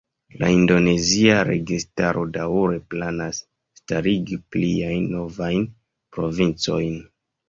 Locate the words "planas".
2.93-3.41